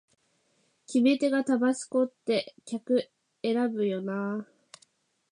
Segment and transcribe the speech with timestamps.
[0.87, 3.07] 決め手がタバスコって客
[3.43, 4.51] 選ぶよなあ